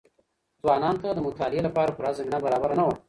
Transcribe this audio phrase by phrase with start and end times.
[0.61, 2.93] ځوانانو ته د مطالعې لپاره پوره زمينه برابره نه وه.